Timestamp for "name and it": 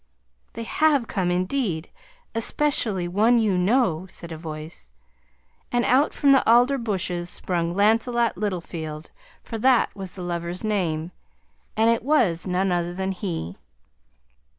10.63-12.01